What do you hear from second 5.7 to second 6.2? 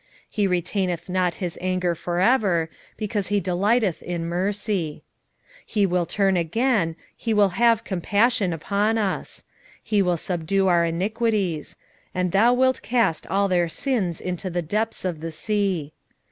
will